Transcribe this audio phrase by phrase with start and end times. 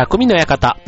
[0.00, 0.78] 匠の館。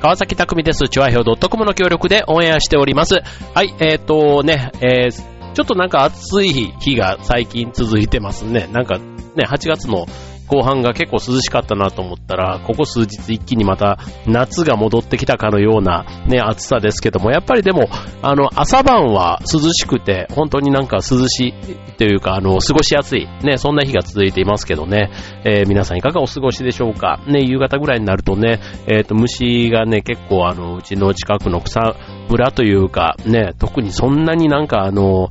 [0.00, 0.88] 川崎匠です。
[0.88, 3.20] チュアヒョウ .com の協力でオンエアしております。
[3.54, 8.68] はい、えっ、ー、とね、えー、ちょっとなんか暑い日が最近続いてますね。
[8.72, 10.06] なんかね、8月の
[10.48, 17.88] 後半が結構涼しかったなと思ったら、ここ数日一気にまた夏が戻ってきたかのようなね、暑さですけども、やっぱりでも、
[18.22, 21.54] あの、朝晩は涼しくて、本当になんか涼しい
[22.00, 25.10] というか、あの、過ごしやすい、ね、そんな日が続いていますけどね、
[25.44, 27.20] えー、皆さんいかがお過ごしでしょうか。
[27.26, 31.94] ね、夕方ぐらいになるとね、えっ、ー、と、虫がね、結構あの、うちの近くの草
[32.30, 35.28] むらというか、ね、特にそんなになんかあの、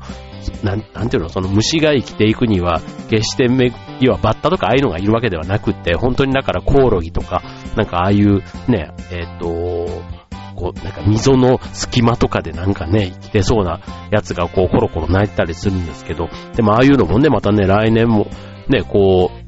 [0.63, 7.41] なん、なんていうの、その虫が生きていくには、決してめ、要はバッタとかああいうのがいるわけではなくって、本当にだからコオロギとか、
[7.77, 10.20] なんかああいうね、えっ、ー、と、
[10.59, 13.80] こう、なんか溝の隙間とかでなんかね、生きてそうな
[14.12, 18.27] やつがこうコロコロ泣いたりするんですけど、でもああいうのもね、またね、来年も
[18.68, 19.40] ね、こう、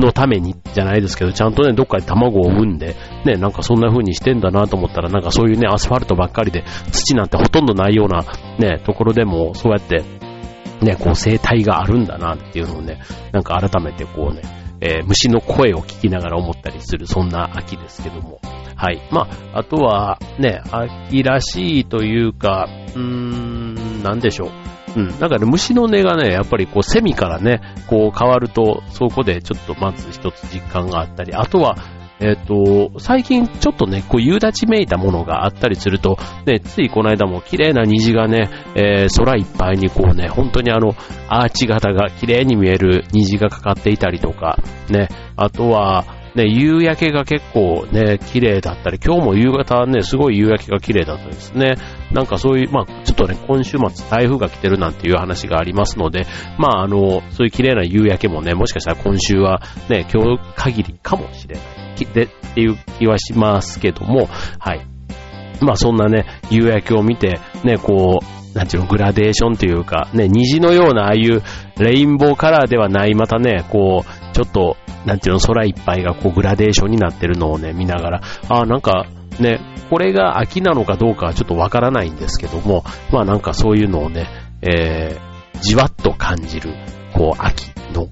[0.00, 8.24] のためにじゃないですけど、ちゃんとね、どっかで卵を産んで、ね、なんかそんな風にしてんだなと思ったら、なんかそういうね、アスファルトばっかりで、土なんてほとんどないような、
[8.58, 10.02] ね、ところでも、そうやって、
[10.82, 13.00] ね、こう生態があるんだなっていうのをね、
[13.32, 14.42] なんか改めてこうね、
[14.80, 18.40] えー、虫の声を聞きながら思ったりする、そんな秋ですけども。
[18.76, 19.00] はい。
[19.10, 24.46] まあ、あとは、ね、秋らしいというか、うーん、なんでしょ
[24.96, 25.00] う。
[25.00, 25.08] うん。
[25.18, 31.76] なんかね、虫の音がね、やっぱりこう、セミからね、こう変わると、そこでちょっとまず一つ実感があったり、あとは、
[32.18, 40.94] えっ、ー、と、最近ちょっとね、こう、夕立めいたものがあったりすると、ね、ついこの間も綺麗な虹がね、えー、空いっぱいにこうね、本当にあの、
[41.28, 46.04] アーチ型が綺麗に見える虹がかかっていたりとか、ね、あとは、
[46.36, 51.76] ね、夕焼けが結構ね、綺麗だったり、今日も夕方ね、すごい夕焼けが綺麗だったですね。
[52.12, 56.26] なんかそういう、まあちょっとね、今週末台風が来てるなんていう話がありますので、
[56.58, 61.64] まああの、そういう綺麗な夕焼けもね、もしかしたら今週はね、今日限りかもしれない。
[62.12, 64.28] で、っていう気はしますけども、
[64.58, 64.86] はい。
[65.62, 71.42] まあそんなね、夕焼けを見て、ね、こう、なんていうの、グラデーションというか、ね、虹のようなああいう
[71.78, 74.76] レインボーカラーではない、またね、こう、ちょっと
[75.06, 79.06] なんていうの、空いっぱいがこうグラデーションになってるのをね、見ながら、ああ、なんか
[79.38, 84.26] ね、これが秋なのかどうかはちょっとわからないんですけども、まあなんかそういうのをね、
[84.60, 86.74] えー、じわっと感じる、
[87.14, 88.08] こう、秋の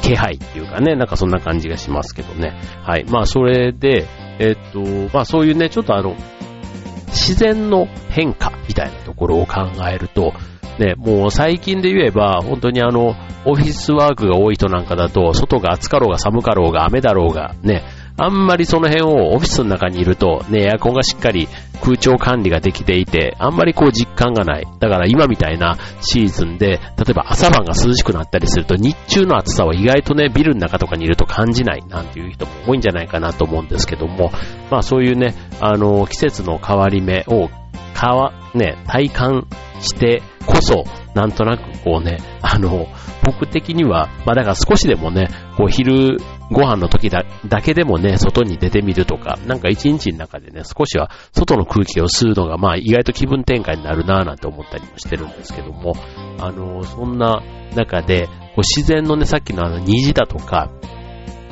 [0.00, 2.54] 気配っていうかね、なんかそんな感じがしますけどね。
[2.82, 3.04] はい。
[3.06, 4.06] まあそれで、
[4.38, 6.14] えー、っと、まあそういうね、ちょっとあの、
[7.08, 10.34] 自然の変化みたいなところを考えると、
[10.78, 17.82] ね、もう最近で言えば、本当にあの、オフィスワークが多い人なんかだと、外が暑かろうが寒かろうが雨だろうが、ね、
[18.20, 21.48] あんまりその辺をオフィスの中にいると、ね、エアコンがしっかり
[21.80, 24.66] 空調管理ができていて、あんまりこう実感がない。
[24.80, 26.78] だから今みたいなシーズンで、例
[27.10, 34.32] えば朝晩が涼しくなったりすると、日中の暑さを意外とね、ビルの中とかにいると感じないなんていう人も多いんじゃないかなと思うんですけども、
[34.70, 37.50] まあそういうね、あの、季節の変わり目を、
[37.94, 39.46] かわ、ね、体感
[39.80, 40.84] してこそ、
[41.14, 42.86] なんとなくこうね、あの、
[43.24, 46.18] 僕的には、まあだから少しでもね、こう昼
[46.50, 55.94] ご飯の時だだけでもね、外に出てみるとか、なんか一日の中でね、少しは外の空気を吸うのが、まあ意外と気分転換になるなぁなんて思ったりもしてるんですけども、
[56.38, 57.42] あの、そんな
[57.74, 60.70] 中で、こう自然のね、さっきのあの虹だとか、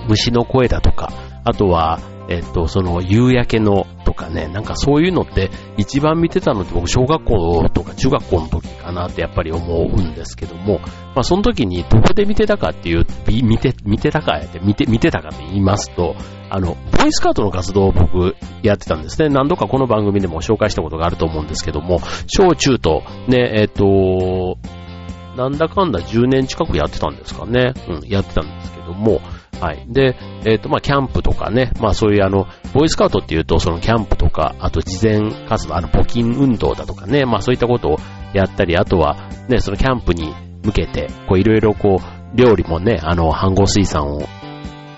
[0.09, 1.13] 虫の声だとか、
[1.45, 1.99] あとは、
[2.29, 10.81] えっと、その夕焼けのとかね、なんかそういうのって一番見てたのって僕小学校とか中学校の時かなってやっぱり思うんですけども、
[11.15, 16.17] まあその時にどこで見てたかっていう、見て、見てたかって、見て、見てたかって言いますと、
[16.51, 19.29] あの、ボイスカートの活動を僕やってたんですね。
[19.29, 24.59] 何度かこの番組でも紹介したことがあると思うんですけども、小中とね、えっと、
[25.37, 27.75] なんだかんだ10年近くやってたんですかね。
[27.89, 29.21] うん、やってたんですけども、
[29.61, 29.84] はい。
[29.89, 37.99] で、えっ、ー、と、まあ、キャンプとかね、まあ、そういうあの、ボーイスカウトっていうと、そのキャンプとか、あと事前活動、あの、募金運動だとかね、まあ、そういったことを
[38.34, 39.16] やったり、あとは、
[39.49, 44.22] ね、そのキャンプに向けて、こう、いろいろこう、料理もね、あの、飯合水産を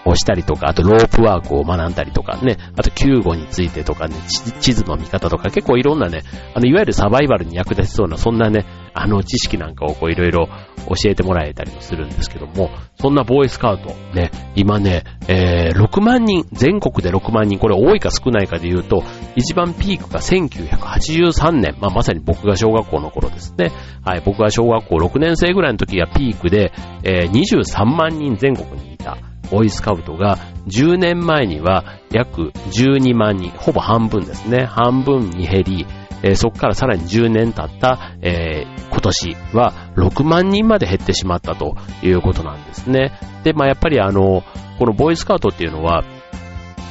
[0.08, 4.16] をしたりとか、あとロープワークを学んだりとかね、あと救護についてとかね、
[4.60, 6.22] 地図の見方とか結構いろんなね、
[6.54, 10.48] あの、いわゆるサバイバルに役立ちそうな、そんなね、あの知識なんかをこういろいろ
[10.88, 12.70] 教えてもらえたりもするんですけども、
[13.00, 19.02] そんなボーイスカウト、ね、今ね、えー、6万人、全国で6万人、これ多いか少ないかで言うと、
[19.36, 23.70] 一番ピークが1983年、まあ、まさに僕が小学校の頃ですね。
[24.04, 26.72] はい、僕が小学校6年生ぐらいの時がピークで、
[27.04, 29.18] えー、23万人全国にいた。
[29.50, 30.36] ボーイスカウトが
[30.66, 34.64] 10年前には約12万人、ほぼ半分ですね。
[34.64, 35.86] 半分に減り、
[36.22, 43.12] えー、そこからさらに10年経った、えー、今年は6万人まで減ってしまったということなんですね。
[43.44, 44.42] で、まあやっぱりあの、
[44.78, 46.04] このボーイスカウトっていうのは、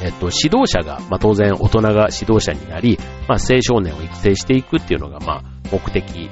[0.02, 5.42] えっと、指導者が、まあ、当然大人が指導者になり、まあ、青少年を育成していくっていうのが、まあ、
[5.72, 6.30] 目的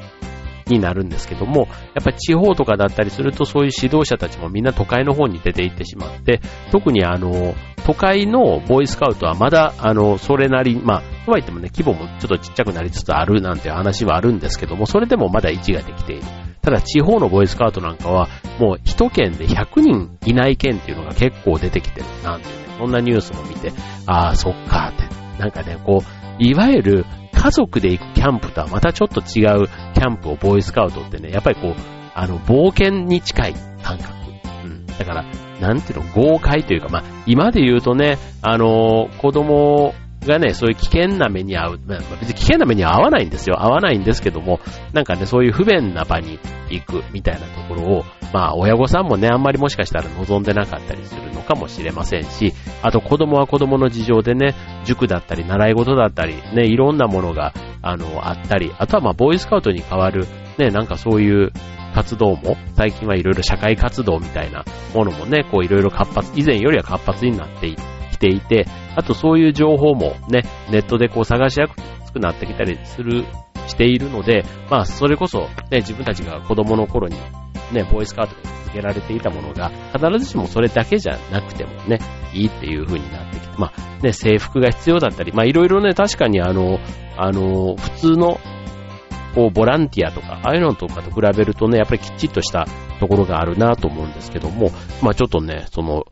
[0.69, 6.41] になるんですけども、やっぱり地方とかだったりするとそういう指導者たちもみんな都会の方に出て行ってしまって、
[6.73, 7.55] 特にあの、
[7.87, 16.23] 都会のボーイスカウトはまだ、あの、それなり、まあ、とはいってもね、規模もちょっとちっちゃくなりつつあるなんて話はあるんですけども、それでもまだ位置ができている。
[16.63, 18.29] ただ地方のボーイスカウトなんかは、
[18.59, 23.73] もう一県で100人いない県っていうのが結構出てきてるなんていうね、そんなニュースも見て、
[24.07, 25.05] ああ、そっかって。
[25.41, 27.07] なんかね、こう、いわゆる
[27.47, 31.75] 家族で行くキャンプとはまたちょっと違うキャンプをボーイスカウトってね、やっぱりこう、
[32.13, 33.55] あの、冒険に近い
[33.85, 34.13] 感覚。
[34.65, 34.85] うん。
[34.85, 35.25] だから、
[35.61, 39.95] なんていうの、豪快というか、まあ、今で言うとね、あの子供
[40.27, 43.57] がね、そういう危険な目に遭う、まあ、別に危険な目には遭わないんですよ。
[43.59, 44.61] 遭わないんですけども、
[44.93, 46.39] なんかね、そういう不便な場に
[46.71, 52.53] 行くみたいなところを、まあ、親御さんもね、あんまりもしかしたら望んでなかったりするのかもしれませんし、
[52.83, 57.53] あと子供は子供の事情でね、塾だったり、習い事だったり、ね、いろんなものが、
[57.83, 60.27] あの、あったり、あとはまあ、ボーイスカウトに代わる、
[60.59, 61.53] ね、なんかそういう
[61.95, 64.65] 活動も、最近はいろいろ社会活動みたいな
[64.95, 67.69] ものもね、こういろいろ活発、以前よりは活発になって
[68.17, 68.67] きていて、
[68.97, 71.69] あとそういう情報もね、ネットでこう探しや
[72.05, 73.25] すくなってきたりする、
[73.67, 77.17] しているので、まあそれこそね、自分たちが子供の頃に
[77.73, 81.99] ね、ボーイスカートで続けられていたものが、必ずしもそれだけじゃなくてもね、
[82.33, 86.79] いいっていう風になってきて、まあね、制服が必要だったり、まあいろいろね、確かにあの、
[87.17, 88.39] あの、普通の、
[89.35, 92.67] こう、ボランティアとか、ああいうのとかと比べるとね、やっぱりきっちりとした
[93.01, 94.71] ところがあるなと思うんですけども、
[95.03, 96.05] まあちょっとね、その、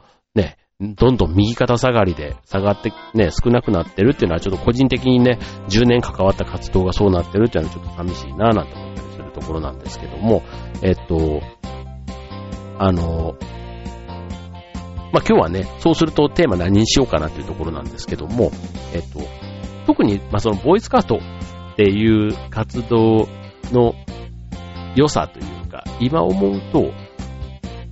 [0.81, 5.39] どんどん右肩下がりで下がってね、少なくなってるっていうのはちょっと個人的にね、
[5.69, 10.43] 10年関わった活動がそうなってるっていうのはちょっと寂しいなぁなんて思ったりするところなんですけども、
[10.83, 11.43] えっと、
[12.79, 13.37] あの、
[15.13, 18.51] まあ、今日はね、そうするとテーマ何にしようかなというところなんですけども、
[18.93, 19.21] えっと、
[19.87, 21.21] 特に、ま、そのボーイスカート
[21.75, 23.29] っていう活動
[23.71, 23.95] の
[24.97, 26.91] 良さというか、今思うと、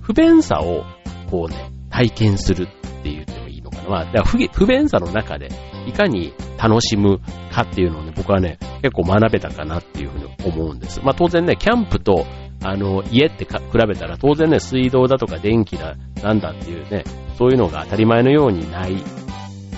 [0.01, 0.83] 不便さを
[1.31, 2.65] こうね、体験するっ
[3.03, 3.89] て言ってもいいのかな。
[3.89, 5.49] まあ、だから不不便さの中で、
[5.87, 7.19] いかに楽しむ
[7.51, 10.99] かっていうのをね、僕はね、結構学べたかなっていうふうに思うんです。
[11.03, 12.25] まあ当然ね、キャンプと
[12.63, 13.51] あの、家って比
[13.87, 17.03] べたら当然ね、水道だとか電気だ、なんだっていうね、
[17.37, 19.03] そういうのが当たり前のようにない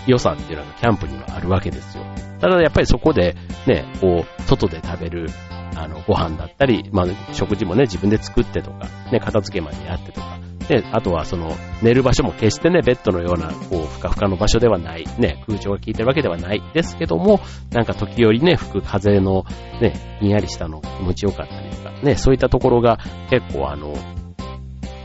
[0.05, 2.03] 良さっていうのがキャンプにはあるわけですよ。
[2.39, 3.35] ただやっぱりそこで
[3.65, 5.27] ね、こう、外で食べる、
[5.75, 17.39] あの、ご飯だったり、まあ、食事もね、自分で作ってとか、ね、片付けまでやってとか、で、あとはその、寝る場所も決してね、ベッドのような、こう、ふかふかの場所ではない、ね、空調が効いてるわけではないですけども、
[17.71, 19.45] なんか時折ね、吹く風の、
[19.81, 22.97] ね、ひんやりしたの気持ちよかったりとか、ね、そういったところが
[23.29, 23.93] 結構あの、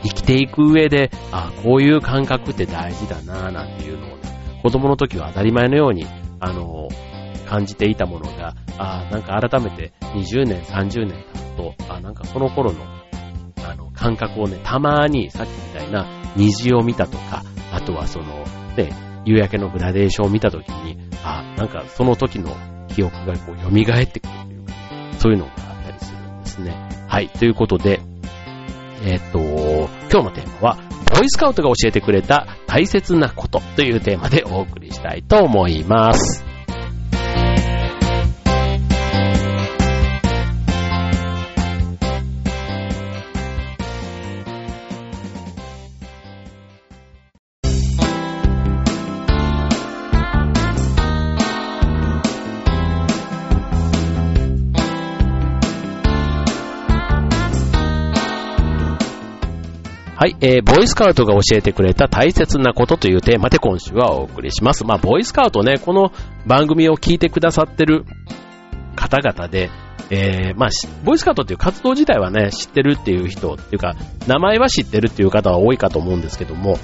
[0.03, 6.05] 生きていく上で、あこういう感覚って大事だなぁなんていうのをね、子供の時は当たり前のように、
[6.39, 6.89] あの、
[7.47, 12.79] 感じていたものが、あなんか改めて20年、30年経つと、あなんかその頃の、
[14.01, 18.43] 感覚をね、たまに、さっきみたいな虹を見たとか、あとはその、
[18.75, 18.91] ね、
[19.25, 22.55] 夕焼けのグラデーションを見たときに、あ、なんかその時の
[22.87, 24.73] 記憶がこう蘇ってくるというか、
[25.19, 26.89] そういうのがあったりするんですね。
[27.07, 28.01] はい、ということで、
[29.05, 30.77] えっ、と、今日のテーマは、
[31.15, 36.50] ボイスカウトが教えてくれた大切なことというテーマでお送りしたいと思います。
[60.21, 64.85] はい、えー、ボーイスカウトが教えてくれた大切なことというテーマで今週はお送りします。
[64.85, 66.11] まあ、ボーイスカウトね、この
[66.45, 68.05] 番組を聞いてくださってる
[68.95, 69.71] 方々で、
[70.11, 70.69] えー、まあ、
[71.03, 73.95] ボーイスカウトっていう活動自体はね、知ってるっていう人っていうか、
[74.27, 76.77] 名前は知ってるっていう方は多いかと思うんですけども、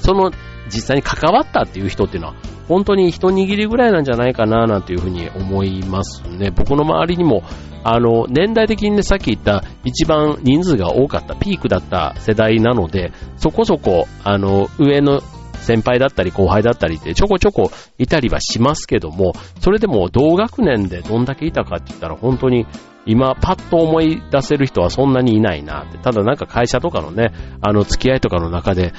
[0.00, 0.30] その
[0.66, 2.34] 実際に関わったっていう人っていうのは、
[2.72, 6.50] 本当に一握りぐらいなんじゃないかななんていうふうに思いますね。
[6.50, 7.42] 僕の周りにも、
[7.84, 15.20] あの、年代的にね、さっき言った一番人数が多かった、ピークだった世代なので、そこそこ、あの、上の
[15.62, 22.66] 先輩だったり後輩だったりってちょこちょこいたりはしますけども、それでも同学年でどんだけいたかって言ったら本当に
[23.04, 25.98] 今パッと思い出せる人はそんなにいないなって。
[25.98, 28.92] ただなんか会社とかのね、あの付き合いとかの中で、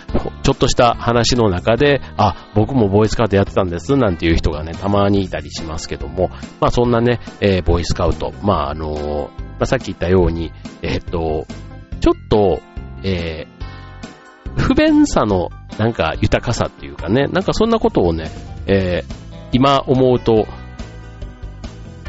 [0.44, 6.30] ちょっとした話の中で、あ、僕もボーイスカウトやってたんですなんていう人がね、たまにいたりしますけども、
[6.60, 10.52] まあそんなね、えー、ボーイスカウト、まああのまあ、さっき言ったように、
[10.82, 11.46] えー、っと、
[12.02, 12.60] ちょっと、
[13.06, 13.53] えー、
[14.58, 18.30] 不便さのなんか豊かさっていうかね、なんかそんなことをね、
[18.68, 19.14] えー、
[19.52, 20.46] 今思うと、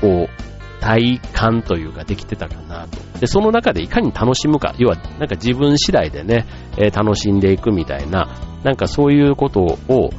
[0.00, 0.44] こう、
[0.80, 2.98] 体感というかできてたかなと。
[3.18, 6.46] で、その中でいかに楽しむか、要はなんか自分次第でね、
[6.76, 8.28] えー、楽しんでいくみたいな、
[8.64, 10.10] なんかそういうことを、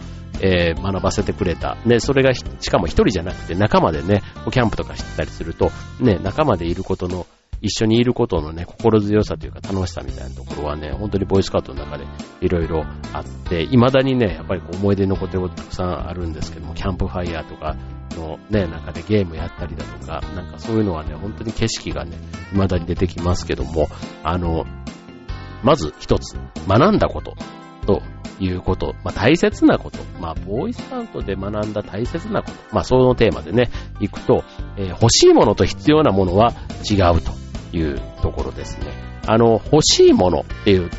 [0.42, 1.78] えー、学ばせてくれた。
[1.86, 7.28] で、それがしかも一人じゃなくて仲間でね、キャンプとかしてたりすると、ね、仲間でいることの
[7.66, 12.06] 一緒にいることのね、心強さというか楽しさみたいなところはね、本当にボイスカウトの中で
[12.42, 17.76] いろいろあって、未だにね、やっぱりこう思い出に残ってることたくさんあるんですけども、キャンプファイヤーとか
[18.16, 22.18] のね、中でゲームやったりだとか、なんかそういうのはね、本当に景色がね、
[22.52, 23.88] 未だに出てきますけども、
[24.24, 24.66] あの、
[25.64, 27.36] まず一つ、学んだこと
[27.88, 28.04] と
[28.40, 34.44] いうこと、まあ、大切なこと、まあ、ボーイスカウトで学んだ大切なこと、まあ、そのテーマでね、行くと、
[34.78, 36.54] えー、欲しいものと必要なものは
[36.90, 37.45] 違うと。
[37.76, 38.88] いうところですね。
[39.28, 40.90] あの、欲しいものっていう、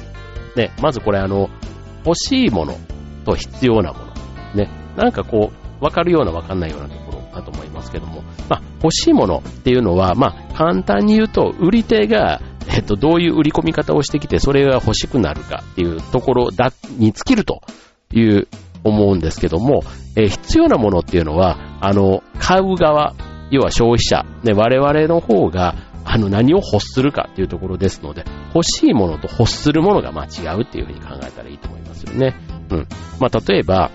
[0.56, 1.48] ね、まずこれあの、
[2.04, 2.76] 欲しいもの
[3.24, 4.06] と必要なもの。
[4.54, 17.60] ね、なんかこう、わかるようなわかんないようなところだと思いますけども、まあ、欲しいものっていうのは、まあ、簡単に言うと、売り手が、えっと、どういう売り込み方をしてきて、それが欲しくなるかっていうところだ、に尽きると
[18.12, 18.48] いう
[18.84, 19.82] 思うんですけども、
[20.16, 23.14] え、必要なものっていうのは、あの、買う側、
[23.50, 25.74] 要は消費者、ね、我々の方が、
[26.08, 32.36] あの、何を欲するかっていうところですので、欲しいものと欲するものがまあ違うっていうふうに考えたらいいと思いますよね。
[32.70, 32.86] うん。
[33.18, 33.90] まあ、例えば、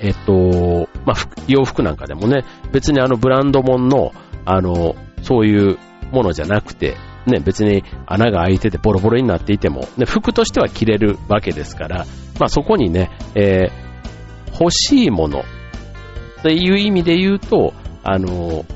[0.00, 1.16] えっと、まあ、
[1.46, 4.12] 洋服なんかでもね、別にあのブランド物の、
[4.44, 5.78] あの、そういう
[6.10, 12.06] ものじゃなくて、ね、別に穴が開いててボロボロになっていても、ね、服としては着れるわけですから、
[12.38, 15.42] まあそこにね、えー、欲しいものっ
[16.42, 18.66] ていう意味で言うと、あの、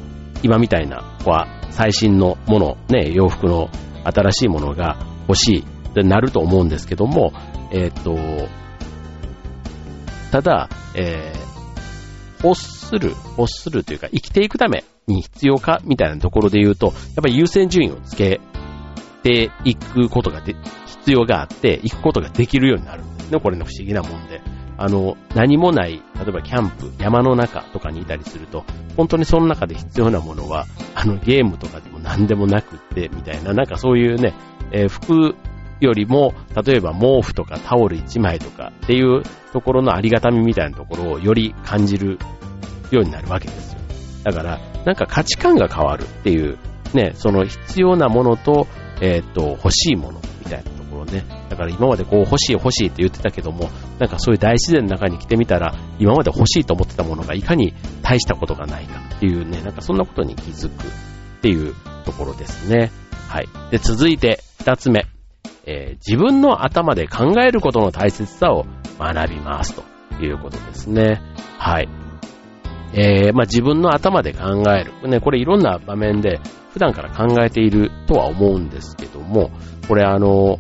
[0.42, 3.68] 今みたいな、こう、最新のもの、ね、洋服の
[4.04, 4.96] 新しいものが
[5.28, 7.32] 欲しいってなると思うんですけども、
[7.70, 8.48] えっ、ー、と、
[10.32, 18.40] ただ、えー、欲する、欲するというか、生きていくために必要かみたいなところで言うと、やっぱり優先順位をつけ
[19.22, 20.56] ていくことがで、
[20.86, 23.38] 必要があって、行くことができるようになるんですね。
[23.38, 24.40] これの不思議なもんで。
[24.78, 28.64] あの、何もない、例えばキャンプ、山の中とかにいたりすると、
[28.96, 34.34] 本当にその中で必要なものは、あの、ゲームとかでも何でもなくって、みたいな、なんかそういうね、
[34.70, 35.34] えー、服
[35.80, 36.32] よりも、
[36.64, 42.18] 例えば毛布とかタオル1枚とかっていうところのありがたみみたいなところをより感じる
[42.92, 43.80] ようになるわけですよ。
[44.22, 46.56] だから、なんか価値観が変わるっていう、
[46.94, 48.68] ね、その必要なものと、
[49.00, 50.20] えっ、と、欲しいもの。
[51.48, 61.74] だから今までこう欲しい欲しいって言ってたけども、なんかそういう大自然の中に来てみたら、今まで欲しいと思ってたものがいかに大したことがないかっていうね、なんかそんなことに気づくっていう
[62.04, 62.90] ところですね。
[63.28, 63.48] はい。
[63.70, 65.06] で、続いて二つ目。
[65.70, 68.64] えー、自分の頭で考えることの大切さを
[68.98, 69.84] 学びますと
[70.24, 71.20] いうことですね。
[71.58, 71.88] はい。
[72.94, 75.08] えー、まあ、自分の頭で考える。
[75.08, 76.40] ね、これいろんな場面で
[76.72, 79.50] 普段から考えているとは思うんですけども、
[79.86, 80.58] これあの、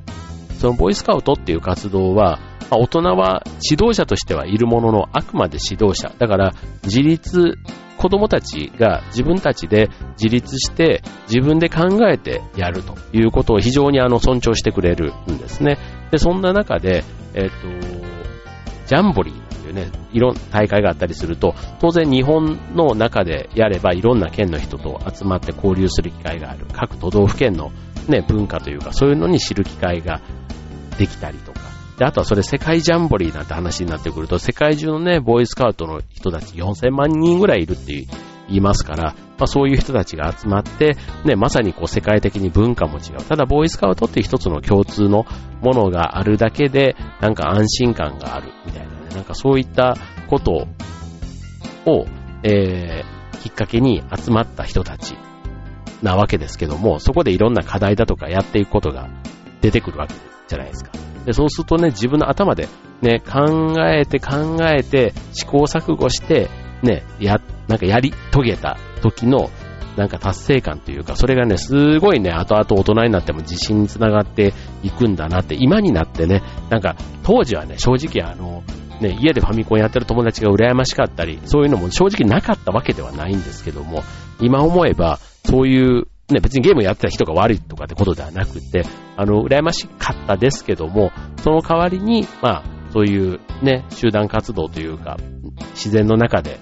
[0.58, 2.38] そのボーイスカウトっていう活動は、
[2.70, 6.12] まあ、大人は指導者としてはいるものの、あくまで指導者。
[6.18, 6.52] だから、
[6.84, 7.54] 自立、
[7.96, 9.88] 子供たちが自分たちで
[10.22, 15.78] 自立して自分で考えてやるということを非常にあの尊重してくれるんですね。
[16.10, 17.56] で、そんな中で、えっ、と、
[18.86, 26.66] ジャンボリーいうね、いろんな、大会があったりすると、当然日本の中でやればいろんな県の人と集まって交流する機会がある。
[26.72, 27.70] 各都道府県の
[28.08, 30.20] ね、文化というか、そういうのに知る機会が
[30.98, 31.60] できたりとか。
[31.98, 37.92] で、あとはそれ世界ジャンボリーなんて話になってくると、世界中のね、ボーイスカウトの人たち4000万人ぐらいいるって
[38.48, 43.24] 言いますから、まあそういう人たちが集まって、ね、まさにこう世界的に文化も違う。
[43.24, 45.26] ただボーイスカウトって一つの共通の
[45.60, 49.96] ものがあるだけで、なんか安心感があるみたいなね、なんかそういった
[50.28, 50.68] こと
[51.86, 52.06] を、
[52.44, 55.16] えー、きっかけに集まった人たち
[56.02, 59.08] なわけですけども、そこでいろんな課題だとかやっていくことが
[59.60, 60.14] 出てくるわけ
[60.46, 60.90] じゃないですか。
[61.24, 62.68] で、そうするとね、自分の頭で
[63.02, 66.48] ね、考えて考えて、試行錯誤して、
[66.82, 69.50] ね、や、なんかやり遂げた時の、
[69.96, 78.62] なんか達成感というか、それがね、すごいね、後々大人になっても自信につながっていくんだなって、今になってね、なんか、当時はね、正直あの、
[79.00, 84.02] ね、家でファミコンやってる友達が羨ましかったり、そういうのも正直なかったわけではないんですけども、
[84.40, 88.84] 今思えば、そういう、ね、別にゲームやってた人が悪いとかってことではなくて、
[89.16, 91.10] あの、羨ましかったですけども、
[91.42, 95.16] その代わりに、まあ、そういうね、集団活動というか、
[95.72, 96.58] 自然の中で、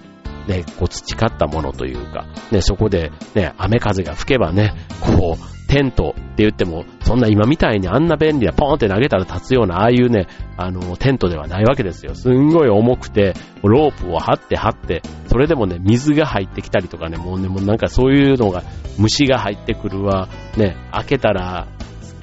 [0.47, 12.17] ね、こう培ったものというか、ね、そこでね、雨風が吹けばね、こう、テントって言っても、そんな今みたいにあんな便利なポーンって投げたら立つような、ああいうね、あの、テントではないわけですよ。
[12.17, 18.65] すんごい重くて、ロープを張って張って、それでもね、水が入ってきたりとかね、もうね、もうなんかそういうのが、
[18.99, 21.69] 虫が入ってくるわ、ね、開けたら、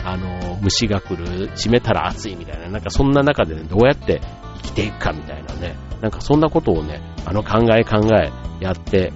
[0.03, 4.19] あの、虫が来る、閉めたら暑いみたいな、なんかそんな中でね、どうやって
[4.63, 9.13] 生きていくかみたいなね、なんかそんなことをね、あの考え考えやって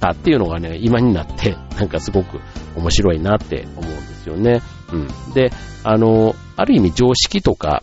[0.00, 2.40] たっていうのがね、今になって、なんかすごく
[2.76, 4.60] 面白いなって思うんですよね。
[4.92, 5.34] うん。
[5.34, 5.50] で、
[5.82, 7.82] あの、ある意味常識とか、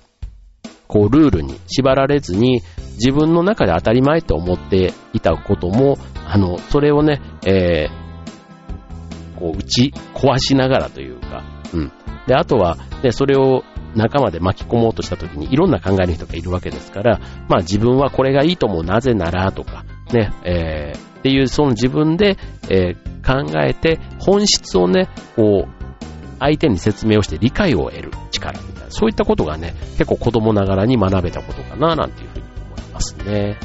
[0.88, 2.62] こう、ルールに縛られずに、
[2.94, 11.44] 自分の中で当たり前と思っていたことも、あの、それをね、えー、こう、打ち壊しながらというか、
[11.74, 11.92] うん。
[12.28, 13.64] で、あとは、ね、それを
[13.96, 22.38] 仲間で巻き込もうとした時にいろんな考えの人がいるわけですから、まあ自分はこれがいいと思う、なぜならとか、ね、えー、っていう、その自分で、
[22.70, 25.81] えー、考えて、本質をね、こう、
[26.42, 33.58] 相手に説明をして理解を得る力みたいな、そういったことがね、結構子供ながらに学べたことかな、なんていうふうに思いますね。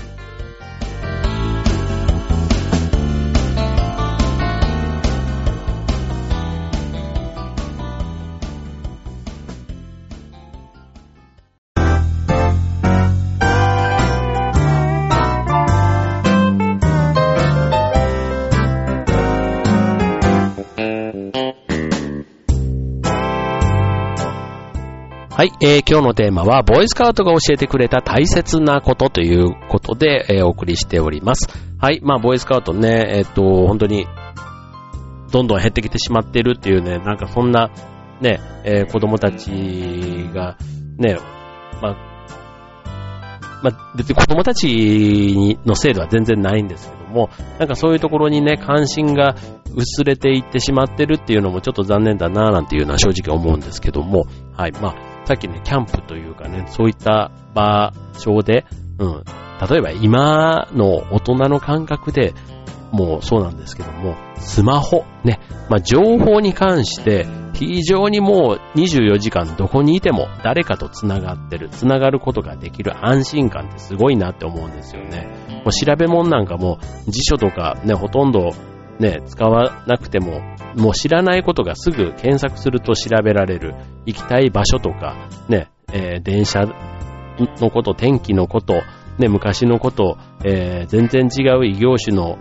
[25.61, 31.49] えー、今日のテーマは、ボーイスカウトが教えてくれた大切なことということで、えー、お送りしております。
[31.79, 34.07] はい、まあ、ボーイスカウトね、えっ、と、本当に、
[35.33, 37.71] どんどん減ってきてしまってるっていうね、なんかそんな、
[38.21, 39.51] ね、えー、子供たち
[40.33, 40.57] が、
[40.99, 41.19] ね、
[41.83, 41.97] まあ、
[43.63, 49.35] まあ、別に子供たちのせいでは全然ないんですけども、なんかそういうところにね、関心が
[49.75, 54.27] 薄れていってしまってるっていうのもちょっと残念だななんていうのは正直思うんですけども、
[54.57, 58.65] はい、まあ、さっきね、キャンプというかね、そういった場所で、
[58.99, 59.25] うん、
[59.69, 62.33] 例えば今の大人の感覚で、
[62.93, 75.29] もうそうなんですけども、スマホ、ね、まあ、情報に関して非常にもう24時間どこにいても誰かと繋がってる、繋がることができる安心感ってすごいなって思うんですよね。
[75.65, 78.53] もう調べ物なんかも辞書とかね、ほとんど
[78.99, 80.41] ね、使わなくても、
[80.75, 83.75] もう知らないことがすぐ検索すると調べられる、
[84.07, 86.65] 行きたい場所とか、ね、えー、電車
[87.61, 88.75] のこと、天気のこと、
[89.19, 92.39] ね、昔のこと、えー、全然違う異業種の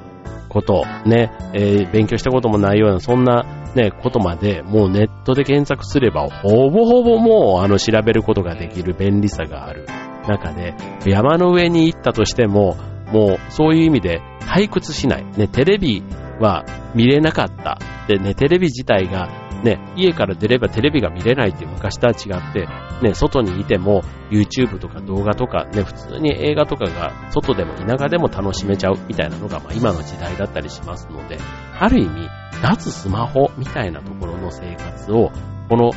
[0.49, 3.43] こと、ね、えー、勉強したこともないような、そんな、
[3.75, 9.85] ね、ことまで、もうネットで検索すれば、ほぼほぼもう、あの、調べることができる便利さがある
[10.27, 10.73] 中で、
[11.05, 12.77] 山の上に行ったとしても、
[13.11, 15.25] もう、そういう意味で、退屈しない。
[15.37, 16.03] ね、テレビ
[16.39, 17.79] は見れなかった。
[18.07, 22.67] でね、テレビ自体がね、家から出ればテレビが見れないっていう昔とは違って、
[23.01, 31.39] ね、外にいても YouTube とか動画とかね、普通に映画とかが外でも田舎でも楽しめちゃうみたいなのが、まあ、今の時代だったりしますので、
[31.79, 32.29] ある意味、
[32.61, 35.31] 脱スマホみたいなところの生活を、
[35.69, 35.91] この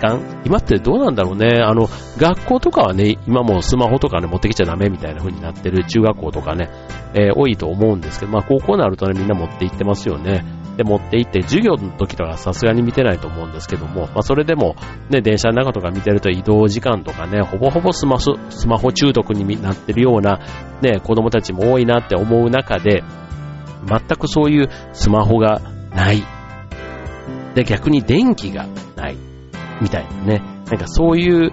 [0.00, 0.42] 間？
[0.44, 1.60] 今ってどうなんだろうね。
[1.62, 6.70] あの、学校とかはね、今もスマホとかね、持ってきちゃダメみたいな風になってる中学校とかね、
[7.14, 10.44] えー、多いと思うんですけど、まあ高校になるとね、みんな持って行ってますよね。
[10.76, 14.76] で、持って行って、授業の時とかさすがに見てないと思うんですけども、まあそれでも、
[15.10, 20.40] ね、電車の中とか見てると移動時間とかね、ほぼほぼスマホ、スマホ中毒になってるような、
[20.80, 23.02] ね、子供たちも多いなって思う中で、
[23.86, 25.60] 全くそういうスマホが
[25.94, 26.22] ない。
[27.54, 29.16] で、逆に電気がない。
[29.80, 30.42] みたいなね。
[30.66, 31.52] なんかそういう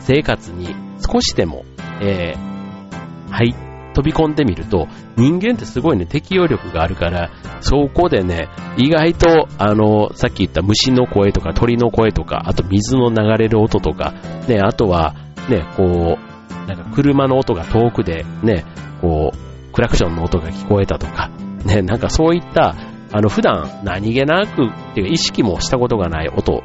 [0.00, 1.64] 生活に少しでも、
[2.00, 3.54] えー、はい、
[3.94, 14.12] 飛び込んでみると、人間ってすごいね、適応力があるから、そこでね、意外と、あの、さっき言った虫の声とか鳥の声とか、あと水の流れる音とか、
[14.48, 15.14] ね、あとは、
[15.48, 18.64] ね、こう、なんか車の音が遠くで、ね、
[19.00, 21.30] こう、クラクションの音が聞こえたとか、
[21.64, 22.74] ね、なんかそういった、
[23.12, 26.62] あの、普段何気なく、っていうか意識もしたことがない音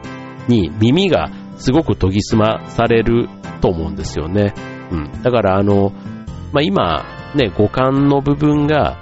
[0.47, 3.29] に耳がすごく研ぎ澄まされる
[3.61, 4.53] と思うんですよね。
[4.91, 5.21] うん。
[5.23, 5.91] だからあの、
[6.53, 7.05] まあ、今、
[7.35, 8.97] ね、五感の部分が、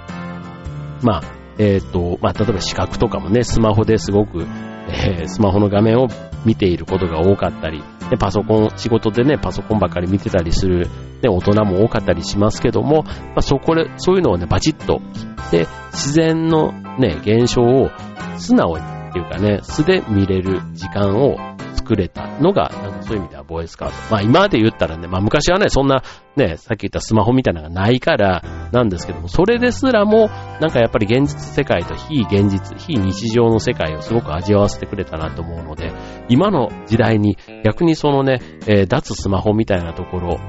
[1.02, 1.22] まあ、
[1.58, 4.46] えっ、ー、と、まあ、例えば視覚とかもね、スマホですごく、
[4.88, 6.08] えー、スマホの画面を
[6.44, 10.88] 見ていることが多かったり、でパソコン、仕事でね、パソコンばっかり見てたりする、
[11.22, 17.90] ね、大人も多かったりしますけども、まあ、そこで、そういうのをね、バチッと切って、自然のね、現象を
[18.36, 21.36] 素直にっていうかね、素で見れる時間を
[21.74, 23.96] 作れたのが、なんかそういう意味ではボーイスカウト。
[24.10, 26.02] まあ今まで言ったらね、まあ昔はね、そんな
[26.36, 30.28] ね、さっき言ったスマホみたいなのがないからなんですけども、それですらも、
[30.60, 35.92] なんかやっぱり現実世界と非現実、非日常の世界をすごく味わわせてくれたなと思うので、
[36.28, 40.40] 今の時代に逆にそのね、えー、脱スマホみたいなところ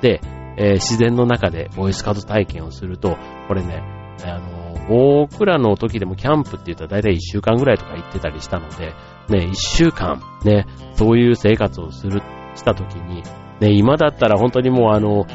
[0.00, 0.20] で、
[0.56, 3.16] えー、自然の中でボイスカウト体験をすると、
[3.48, 3.82] これね、
[4.24, 8.94] あの、僕らの時でもキャンプって言ったら大体1週間ぐらいとか行ってたりしたので、
[9.28, 12.22] ね、1週間、ね、そういう生活をする、
[12.54, 13.22] した時に、
[13.60, 15.26] ね、今だったら本当にもうあの、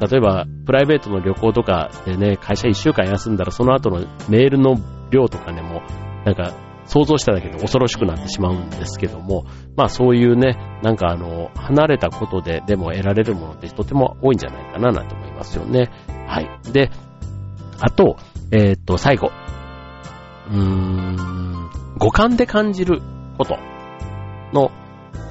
[0.00, 4.76] 例えば、プライベートの旅行とかでね、会社1週間休んだらその後のメールの
[5.10, 5.82] 量とかね、も
[6.24, 6.54] う、なんか、
[6.86, 9.44] 想像しただけで恐ろしくなってしまうんですけども、
[9.76, 15.88] まあそういうね、なんかあの、離れたことででも得られるものってとても多いんじゃないかななんて思いますよね。
[16.26, 16.50] はい。
[16.72, 16.90] で、
[17.78, 18.16] あと、
[18.52, 19.30] えー、っと、最後。
[20.50, 23.00] うーん、五感で感じる
[23.38, 23.56] こと
[24.52, 24.70] の、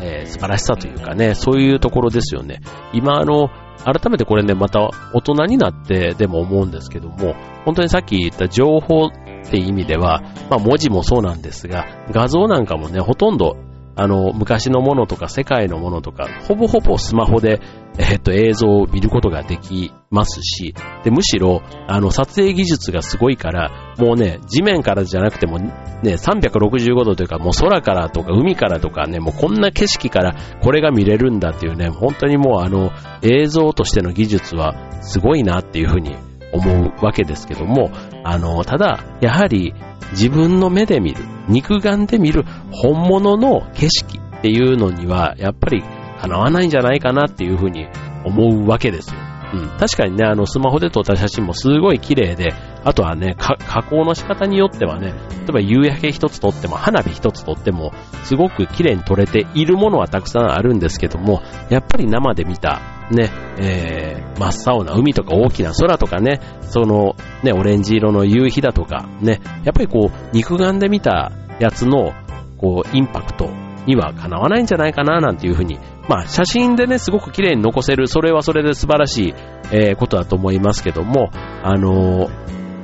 [0.02, 2.62] えー、素晴らしさというかね、そういうところですよね。
[2.94, 3.50] 今あの、
[3.84, 9.12] 改めてこれね、また大人になってでも思うんですけども、本当にさっき言った情報っ
[9.50, 13.58] て意味では、まあ文字もそうなんですが、画像なんかもね、ほとんど
[14.00, 17.60] あの、昔のものとか世界のものとか、ほぼほぼスマホで、
[17.98, 25.74] えっと、映像を見ることができますし、で、むしろ、あの、撮影技術がすごいから、もうね、地面からじゃなくても、ね、
[26.14, 30.34] 365度というか、もう空からとか海からとかね、もうこんな景色から
[30.64, 36.16] これが見れるんだっていうね、本当にもうあの、映像としての技術はすごいなっていうふうに
[36.52, 37.92] 思うわけですけども、
[38.24, 39.74] あの、ただ、やはり
[40.12, 45.84] 自分の目で見る、肉眼で見る本物の景色っていうのには、やっぱり
[46.22, 47.88] 叶わないんじゃないかなっていうふうに
[48.26, 49.20] 思うわけですよ。
[49.54, 55.14] うん、確かにね、あの、スマホで撮った写真もすごい綺麗で、あとはね、加工の仕方によってはね、例
[55.50, 57.92] えば夕焼け一つ撮っても、花火一つ撮っても、
[58.24, 72.14] すごく綺麗に撮れているものはたくさんあるんですけども、やっぱり生で見た、ね、えー、真っ青な海とか大きな空とかね、その、ね、オレンジ色の夕日だとか、ね、やっぱりこう、肉眼で見たやつの、
[72.58, 73.50] こう、インパクト
[73.86, 79.34] にはかなわないんじゃないかな、なんていうふうにまあ、写真でね、すごく綺麗に残せる、それはそれで素晴らしい、
[79.72, 81.30] えー、ことだと思いますけども、
[81.62, 82.30] あのー、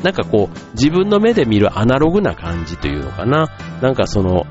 [0.05, 3.49] なんかこう、自分の目で見るアナログな感じというのかな。
[3.81, 4.45] なんかその、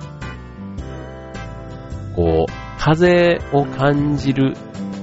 [2.17, 4.55] こう、風を感じる、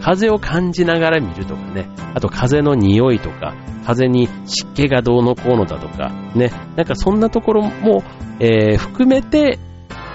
[0.02, 8.04] 風を感じながら見るとかね、あと風の匂いとか、風に湿気がどうのこうのだとか、ね、なんかそんなところも、
[8.42, 9.58] えー、含めて、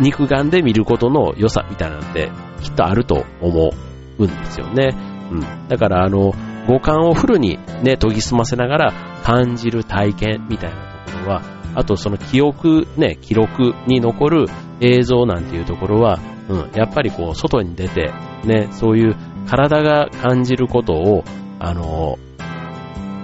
[0.00, 2.30] 肉眼で見ることの良さみたいなのって
[2.62, 3.70] きっとあると思
[4.18, 4.94] うんですよね。
[5.30, 5.68] うん。
[5.68, 6.34] だからあの、
[6.68, 11.42] 五感をフルにね、研ぎ澄ませながら感じる体験みたいなところは、
[11.74, 14.46] あとその記憶、ね、記録に残る
[14.80, 18.12] 映像なんていうところは、うん、やっぱりこう、外に出て、
[18.44, 21.24] ね、そういう体が感じることを、
[21.58, 22.18] あの、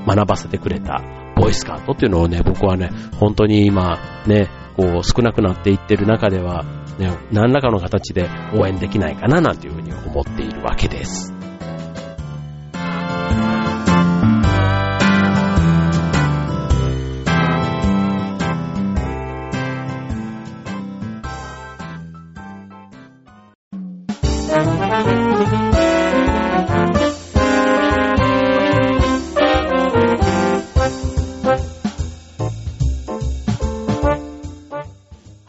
[0.07, 1.03] 学ばせてくれた
[1.37, 6.65] ボイスカートっていうのをね、僕はね、本当に今、ね、こう、少なくなっていってる中では、
[6.99, 11.42] ね、何らかの形で応援できないかななんていうふうに思っているわけです。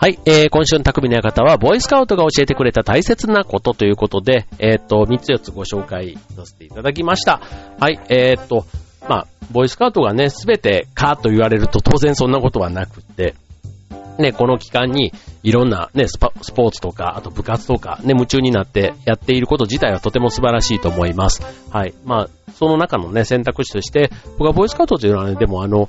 [0.03, 7.39] はい、えー、今週の匠の館は、ボイスカウトが教えてくれた大切なことということで、えっ、ー、と、3つ4つご紹介させていただきました。
[7.79, 8.65] はい、えっ、ー、と、
[9.07, 13.35] まあ、ボイスカウトがね、すべてかと言われると当然そんなことはなくて、
[14.19, 21.41] ね、この期間にいろんなね、スポーツとか、あと部活とか、ね、夢中になってやっていること自体はとても素晴らしいと思います。
[21.71, 21.93] はい。
[22.03, 25.87] まあ、その中のね、選択肢として、僕はボイスカウトというのはね、でもあの、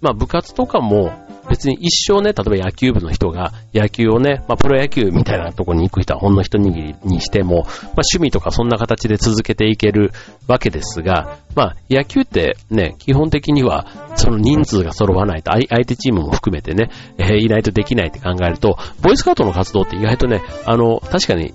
[0.00, 1.12] まあ部活とかも、
[1.54, 7.66] 別に一生ね、例えば野球部の人が野球をね、まあプロ野球みたいなところに行く人はほんの一握りにしても、まあ
[7.98, 10.10] 趣味とかそんな形で続けていける
[10.48, 13.86] わけですが、まあ野球ってね、基本的には
[14.16, 21.54] その人数が揃わないと、相手チームも含めてね、えー、いないとできないって考えると、ボイスカートの活動って意外とね、あの、確かに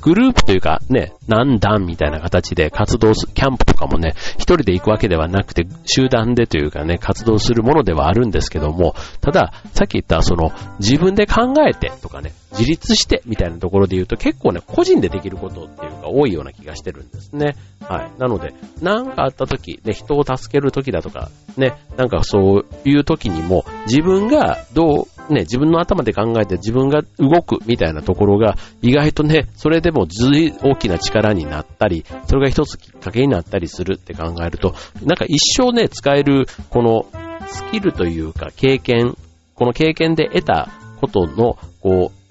[0.00, 17.56] グループというかね、何段みたいな形で活動す、キャンプとかもね、一人で行くわけではなくて、集団でというかね、活動するものではあるんですけども、ただ、さっき言ったその、自分で考えてとかね、自立してみたいなところで言うと結構ね、個人でできることっていうのが多いような気がしてるんですね。
[17.80, 18.10] はい。
[18.18, 37.06] なので、なんかあった時、ね、人を助ける時だとか、ね、なんかそういう時にも、自分がどうね、自分の頭で考えて自分が動くみたいなところが、意外とね、それでもずい大きな力になったり、それが一つきっかけになったりするって考えると、なんか一生ね、使える、この、
[37.48, 39.16] スキルというか経験、
[39.54, 40.68] この経験で得た
[41.00, 42.28] ことの、こう、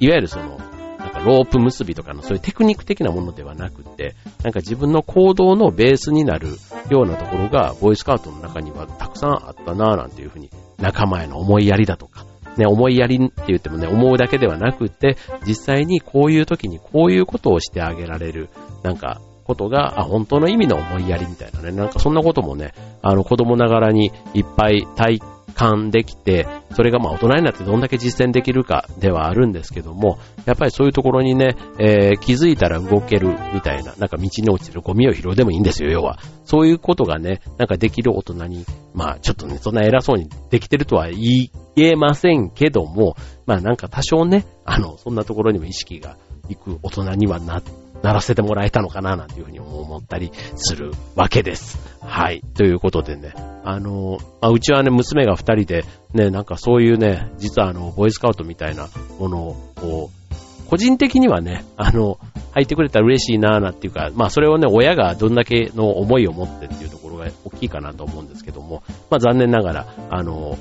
[0.00, 0.58] いわゆるその、
[0.98, 6.48] なんかロープ結びとかのそういうテクニック的なものではなくて、なんか自分の行動のベースになる
[6.90, 12.24] ようなところが、ボーイスカウトの中にはたくさんあったなぁなんていうふうに、仲間への思いやりだとか、
[12.56, 18.48] ね、思いやりって言ってもね、思うだけではなくて、実際にこういう時にこういうことをしてあげられる、
[18.82, 25.20] なんか、ことが、あ、本当の意味の思いやりみたいなね、なんかそんなこともね、あの子供ながらにいっぱい体
[25.54, 36.18] 感できて、それがまあ大人になってどんだけ実践できるかではあるんですけども、やっぱりそういうところにね、えー、気づいたら動けるみたいな、なんか道に落ちてるゴミを拾うでもいいんですよ、要は。
[36.44, 46.16] そういうことがね、なんかできる大人に、まあちょっとね、そんな偉そうにできてるとは言えませんけども、まあなんか多少ね、あの、そんなところにも意識が
[46.48, 51.78] いく大人にはなって、ならせてもらえたのかななんていうふうに思ったりするわけです。
[52.02, 52.42] はい。
[52.54, 53.32] ということでね、
[53.64, 58.88] あの、まあ、うちはね、娘が二人で、ね、なんかそういうね、実はあの、ボーイスカウトみたいな
[59.18, 62.18] ものを、こう、個人的にはね、あの、
[62.52, 70.58] 入ってくれたら嬉しいなーなっていうか、まあそれをね、親がどんだけの思いを持ってっていうところが大きいかなと思うんですけども、まあ残念ながら、あの、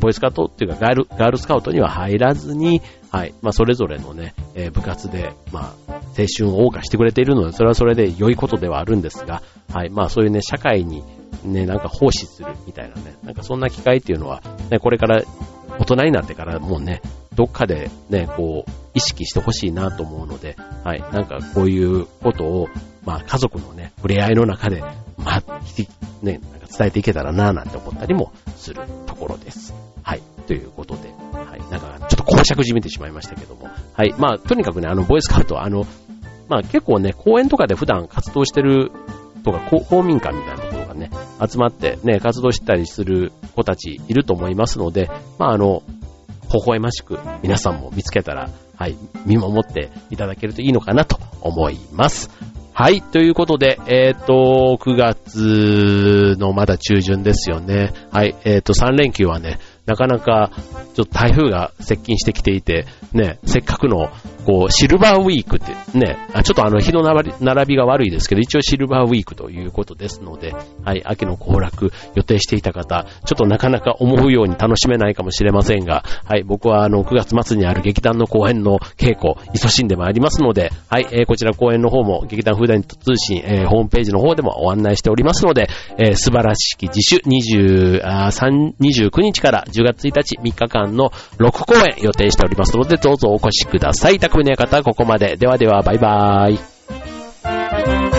[0.00, 11.04] ボイスカウトっていうかガール、ガールスカウトには入らずに、はい、まあそれぞれのね、えー、部活で、まあ青春を謳歌してくれているので、それはそれで良いことではあるんですが、はい、まあそういうね、社会に
[11.44, 15.22] ね、なんか奉仕するみたいなね、なんかそんな機会っていうのは、ね、これから
[15.78, 17.02] 大人になってからもうね、
[17.34, 22.68] どっかでね、こう、意識してほしいなと思うので、はい、なんかこういうことを、
[23.04, 24.82] まあ家族のね、触れ合いの中で、
[25.16, 25.42] まあ、
[26.22, 29.74] ね、なんか伝えていけたらななんて思ったりもするところです。
[30.02, 35.86] はい、ということで、はい、なんかちょっと公爵じめてしまいましたけども、はい、まあとにかくね、あの、ボイスカウト、あの、
[36.48, 38.92] まあ結構ね、公園とかで普段活動してる
[39.44, 45.82] とか、公民館みたいなところがね、集まってね、活動したりする子たちいると思いますので、まああの、
[46.52, 52.30] 微笑ましく皆さんも見つけたら、はい、見守っていただけるといいのかなと思います。
[52.80, 57.92] はい、ということで、えっ、ー、と、9月のまだ中旬ですよね。
[58.10, 60.50] はい、えっ、ー、と、3連休はね、なかなか、
[60.94, 64.08] ちょっと台風が接近してきていて、ね、せっかくの
[64.44, 85.68] こう、シルバーウィークってね、ちょっとあの日の並びが悪いですけど、一応シルバーウィークということですので、はい、秋の行楽予定していた方、ちょっとなかなか思うように楽しめないかもしれませんが、はい、僕はあの9月末にある劇団の公演の稽古、勤しんでまいりますので、はい、こちら公演の方も劇団フーダニット通信、ホームページの方でもご案内しておりますので、
[86.14, 94.18] 素晴らしき自主20あ29日から10月1日3日間の6公演予定しておりますので、どうぞお越しください。
[94.30, 95.36] 匠の館ここまで。
[95.36, 98.09] ではでは、バイバーイ。